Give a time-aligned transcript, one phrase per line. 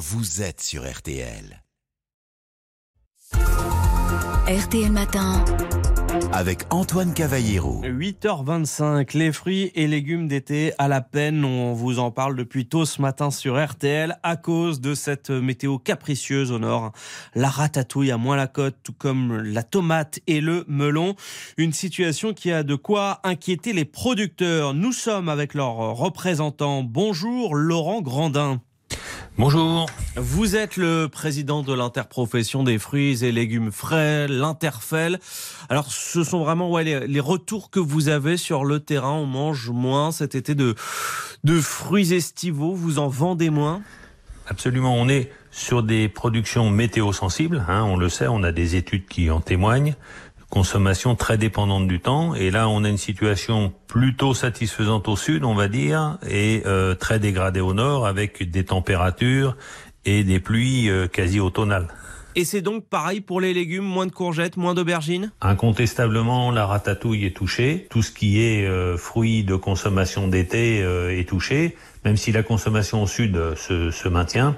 [0.00, 1.62] vous êtes sur RTL.
[4.48, 5.44] RTL Matin.
[6.32, 7.82] Avec Antoine Cavallero.
[7.82, 11.44] 8h25, les fruits et légumes d'été à la peine.
[11.44, 15.76] On vous en parle depuis tôt ce matin sur RTL à cause de cette météo
[15.76, 16.92] capricieuse au nord.
[17.34, 21.14] La ratatouille à moins la côte, tout comme la tomate et le melon.
[21.58, 24.72] Une situation qui a de quoi inquiéter les producteurs.
[24.72, 26.84] Nous sommes avec leurs représentants.
[26.84, 28.62] Bonjour Laurent Grandin.
[29.40, 29.86] Bonjour.
[30.16, 35.18] Vous êtes le président de l'interprofession des fruits et légumes frais, l'Interfel.
[35.70, 39.12] Alors, ce sont vraiment ouais, les, les, retours que vous avez sur le terrain.
[39.12, 40.74] On mange moins cet été de,
[41.42, 42.74] de fruits estivaux.
[42.74, 43.80] Vous en vendez moins?
[44.46, 44.94] Absolument.
[44.94, 47.64] On est sur des productions météo sensibles.
[47.66, 49.94] Hein, on le sait, on a des études qui en témoignent
[50.50, 52.34] consommation très dépendante du temps.
[52.34, 56.94] Et là, on a une situation plutôt satisfaisante au sud, on va dire, et euh,
[56.94, 59.56] très dégradée au nord, avec des températures
[60.04, 61.88] et des pluies euh, quasi automnales.
[62.40, 65.30] Et c'est donc pareil pour les légumes, moins de courgettes, moins d'aubergines?
[65.42, 67.86] Incontestablement, la ratatouille est touchée.
[67.90, 72.42] Tout ce qui est euh, fruits de consommation d'été euh, est touché, même si la
[72.42, 74.56] consommation au sud euh, se, se, maintient.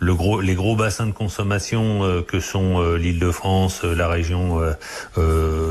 [0.00, 4.60] Le gros, les gros bassins de consommation euh, que sont euh, l'Île-de-France, la région,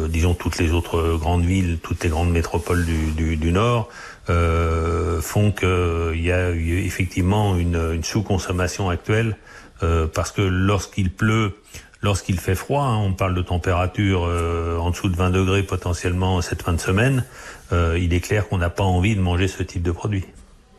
[0.07, 3.89] disons toutes les autres grandes villes, toutes les grandes métropoles du, du, du Nord,
[4.27, 9.35] font qu'il y a effectivement une, une sous-consommation actuelle
[9.83, 11.53] euh, parce que lorsqu'il pleut,
[12.01, 16.41] lorsqu'il fait froid, hein, on parle de température euh, en dessous de 20 degrés potentiellement
[16.41, 17.25] cette fin de semaine,
[17.71, 20.25] euh, il est clair qu'on n'a pas envie de manger ce type de produit.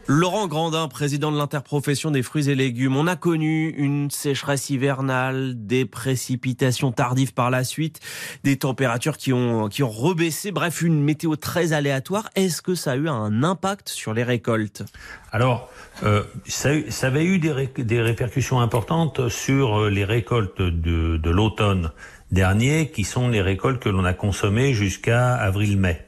[0.06, 2.96] Laurent Grandin, président de l'interprofession des fruits et légumes.
[2.96, 8.00] On a connu une sécheresse hivernale, des précipitations tardives par la suite,
[8.42, 12.28] des températures qui ont, qui ont rebaissé, bref, une météo très aléatoire.
[12.34, 14.82] Est-ce que ça a eu un impact sur les récoltes?
[15.32, 15.70] Alors,
[16.02, 16.70] euh, ça,
[17.02, 21.92] avait eu des, ré, des, répercussions importantes sur les récoltes de l'automne
[22.32, 26.04] dernier, qui sont les récoltes que l'on a consommées jusqu'à avril-mai.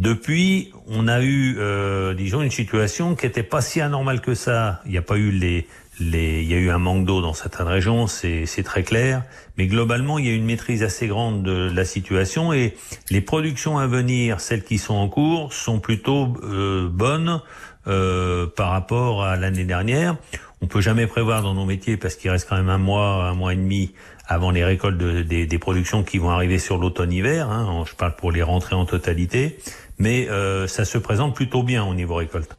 [0.00, 4.80] Depuis, on a eu, euh, disons, une situation qui n'était pas si anormale que ça.
[4.86, 5.66] Il n'y a pas eu les,
[6.00, 9.24] les, il y a eu un manque d'eau dans certaines régions, c'est très clair.
[9.58, 12.74] Mais globalement, il y a une maîtrise assez grande de la situation et
[13.10, 17.42] les productions à venir, celles qui sont en cours, sont plutôt euh, bonnes
[17.86, 20.16] euh, par rapport à l'année dernière.
[20.62, 23.34] On peut jamais prévoir dans nos métiers parce qu'il reste quand même un mois, un
[23.34, 23.92] mois et demi
[24.26, 27.50] avant les récoltes de, des, des, productions qui vont arriver sur l'automne-hiver.
[27.50, 29.58] Hein, je parle pour les rentrées en totalité,
[30.00, 32.56] mais euh, ça se présente plutôt bien au niveau récolte.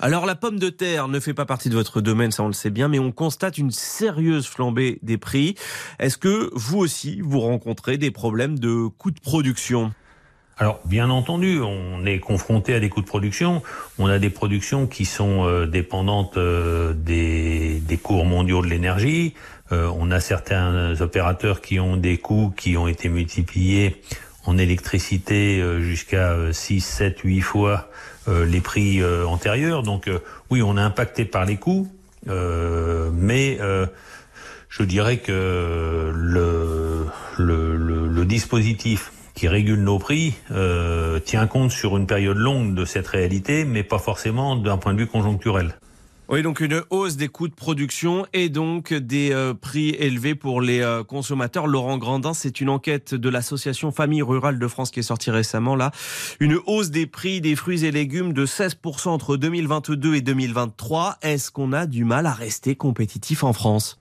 [0.00, 2.52] Alors la pomme de terre ne fait pas partie de votre domaine, ça on le
[2.52, 5.54] sait bien, mais on constate une sérieuse flambée des prix.
[5.98, 9.92] Est-ce que vous aussi, vous rencontrez des problèmes de coûts de production?
[10.60, 13.62] Alors, bien entendu, on est confronté à des coûts de production.
[13.98, 19.32] On a des productions qui sont euh, dépendantes euh, des, des, cours mondiaux de l'énergie.
[19.72, 24.02] Euh, on a certains opérateurs qui ont des coûts qui ont été multipliés
[24.46, 27.90] en électricité jusqu'à 6, 7, 8 fois
[28.28, 29.82] les prix antérieurs.
[29.82, 30.08] Donc,
[30.50, 31.88] oui, on est impacté par les coûts,
[32.26, 33.58] mais
[34.70, 37.10] je dirais que le,
[38.24, 43.64] dispositif qui régule nos prix euh, tient compte sur une période longue de cette réalité,
[43.64, 45.74] mais pas forcément d'un point de vue conjoncturel.
[46.32, 50.60] Oui, donc une hausse des coûts de production et donc des euh, prix élevés pour
[50.60, 51.66] les euh, consommateurs.
[51.66, 55.74] Laurent Grandin, c'est une enquête de l'association Famille Rurale de France qui est sortie récemment
[55.74, 55.90] là.
[56.38, 61.16] Une hausse des prix des fruits et légumes de 16% entre 2022 et 2023.
[61.22, 63.98] Est-ce qu'on a du mal à rester compétitif en France?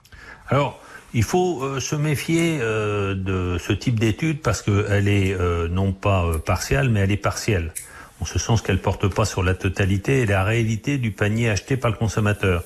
[0.50, 0.80] Alors,
[1.16, 5.36] il faut euh, se méfier de ce type d'étude parce qu'elle est
[5.72, 7.74] non pas partielle, mais elle est partielle.
[8.22, 11.78] En ce sens qu'elle porte pas sur la totalité et la réalité du panier acheté
[11.78, 12.64] par le consommateur.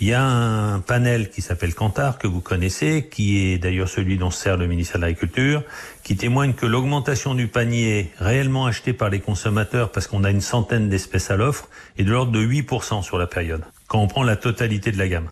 [0.00, 4.16] Il y a un panel qui s'appelle Kantar, que vous connaissez, qui est d'ailleurs celui
[4.16, 5.62] dont sert le ministère de l'Agriculture,
[6.04, 10.40] qui témoigne que l'augmentation du panier réellement acheté par les consommateurs, parce qu'on a une
[10.40, 14.22] centaine d'espèces à l'offre, est de l'ordre de 8% sur la période, quand on prend
[14.22, 15.28] la totalité de la gamme.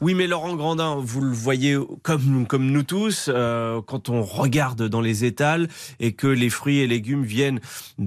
[0.00, 4.84] Oui, mais Laurent Grandin, vous le voyez comme, comme nous tous, euh, quand on regarde
[4.84, 5.66] dans les étals
[5.98, 7.58] et que les fruits et légumes viennent,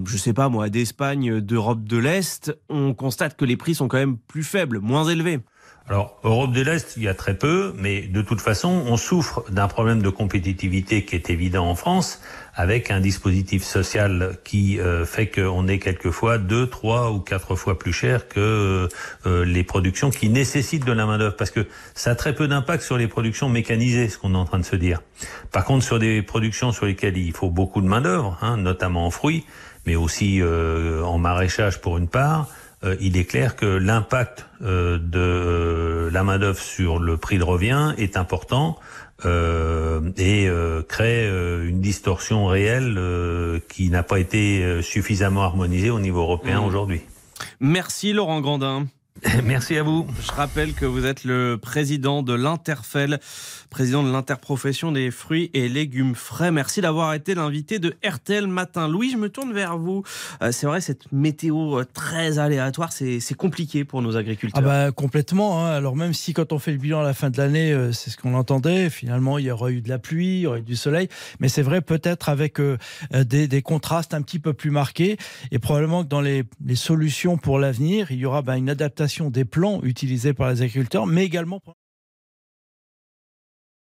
[0.06, 3.98] je sais pas moi, d'Espagne, d'Europe de l'Est, on constate que les prix sont quand
[3.98, 5.42] même plus faibles, moins élevés.
[5.92, 9.44] Alors, Europe de l'Est, il y a très peu, mais de toute façon, on souffre
[9.50, 12.22] d'un problème de compétitivité qui est évident en France,
[12.56, 17.78] avec un dispositif social qui euh, fait qu'on est quelquefois deux, trois ou quatre fois
[17.78, 18.88] plus cher que
[19.26, 22.84] euh, les productions qui nécessitent de la main-d'œuvre, parce que ça a très peu d'impact
[22.84, 25.02] sur les productions mécanisées, ce qu'on est en train de se dire.
[25.52, 29.12] Par contre, sur des productions sur lesquelles il faut beaucoup de main-d'œuvre, hein, notamment en
[29.12, 29.46] fruits,
[29.86, 32.48] mais aussi euh, en maraîchage pour une part,
[33.00, 37.94] il est clair que l'impact euh, de la main d'œuvre sur le prix de revient
[37.98, 38.78] est important
[39.24, 40.50] et
[40.88, 43.00] crée une distorsion réelle
[43.70, 46.66] qui n'a pas été suffisamment harmonisée au niveau européen mmh.
[46.66, 47.02] aujourd'hui.
[47.60, 48.88] Merci Laurent Grandin.
[49.44, 50.08] Merci à vous.
[50.22, 53.20] Je rappelle que vous êtes le président de l'Interfel,
[53.70, 56.50] président de l'interprofession des fruits et légumes frais.
[56.50, 58.88] Merci d'avoir été l'invité de RTL Matin.
[58.88, 60.04] Louis, je me tourne vers vous.
[60.42, 64.64] Euh, c'est vrai, cette météo euh, très aléatoire, c'est compliqué pour nos agriculteurs.
[64.64, 65.66] Ah bah, complètement.
[65.66, 65.72] Hein.
[65.72, 68.10] Alors même si quand on fait le bilan à la fin de l'année, euh, c'est
[68.12, 70.64] ce qu'on entendait, finalement, il y aurait eu de la pluie, il y aurait eu
[70.64, 71.10] du soleil.
[71.40, 72.60] Mais c'est vrai, peut-être avec
[73.12, 75.18] des, contrastes un petit peu plus marqués.
[75.52, 78.70] Et probablement que dans les, solutions pour l'avenir, il y aura bah, une
[79.30, 81.60] des plans utilisés par les agriculteurs, mais également